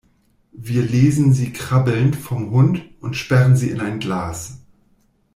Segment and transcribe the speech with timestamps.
[0.55, 4.57] Wir lesen sie krabbelnd vom Hund und sperren sie in ein Glas.